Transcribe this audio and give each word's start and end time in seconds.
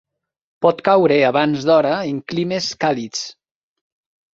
Pot 0.65 0.81
caure 0.87 1.19
abans 1.29 1.69
d'hora 1.69 1.95
en 2.11 2.21
climes 2.33 2.75
càlids. 2.87 3.27